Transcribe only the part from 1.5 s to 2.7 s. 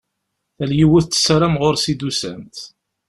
ɣur-s i d-usant.